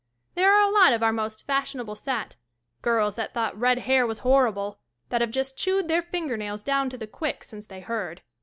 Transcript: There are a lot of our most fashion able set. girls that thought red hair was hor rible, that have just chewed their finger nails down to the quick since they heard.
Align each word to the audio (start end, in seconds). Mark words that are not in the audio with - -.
There 0.33 0.51
are 0.51 0.67
a 0.67 0.73
lot 0.73 0.93
of 0.93 1.03
our 1.03 1.13
most 1.13 1.45
fashion 1.45 1.79
able 1.79 1.93
set. 1.95 2.35
girls 2.81 3.13
that 3.13 3.35
thought 3.35 3.55
red 3.55 3.77
hair 3.77 4.07
was 4.07 4.21
hor 4.25 4.51
rible, 4.51 4.77
that 5.09 5.21
have 5.21 5.29
just 5.29 5.55
chewed 5.57 5.87
their 5.89 6.01
finger 6.01 6.37
nails 6.37 6.63
down 6.63 6.89
to 6.89 6.97
the 6.97 7.05
quick 7.05 7.43
since 7.43 7.67
they 7.67 7.81
heard. 7.81 8.23